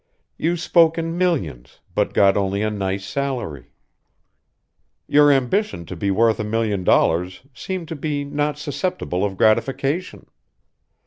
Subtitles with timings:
[0.35, 3.69] You spoke in millions, but got only a nice salary.
[5.05, 10.25] Your ambition to be worth a million dollars seemed to be not susceptible of gratification.